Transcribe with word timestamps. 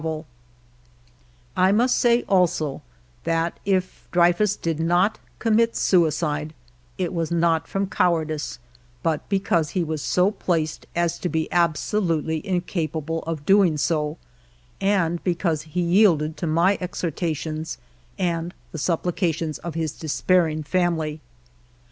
48 0.01 0.15
FIVE 0.15 0.15
YEARS 0.15 0.21
OF 0.21 1.55
MY 1.57 1.61
LIFE 1.61 1.69
I 1.69 1.71
must 1.73 1.97
say 1.99 2.23
also 2.23 2.81
that 3.23 3.59
If 3.65 4.07
Dreyfus 4.11 4.55
did 4.55 4.79
not 4.79 5.19
commit 5.37 5.75
suicide, 5.75 6.55
it 6.97 7.13
was 7.13 7.29
not 7.29 7.67
from 7.67 7.85
cowardice, 7.85 8.57
but 9.03 9.29
because 9.29 9.69
he 9.77 9.83
was 9.83 10.01
so 10.01 10.31
placed 10.31 10.87
as 10.95 11.19
to 11.19 11.29
be 11.29 11.47
absolutely 11.51 12.43
incapable 12.47 13.19
of 13.27 13.45
doing 13.45 13.77
so, 13.77 14.17
and 14.81 15.23
because 15.23 15.61
he 15.69 15.81
yielded 15.81 16.35
to 16.37 16.47
my 16.47 16.79
exhortations 16.81 17.77
and 18.17 18.55
the 18.71 18.79
supplications 18.79 19.59
of 19.59 19.75
his 19.75 19.91
despairing 19.91 20.63
family. 20.63 21.21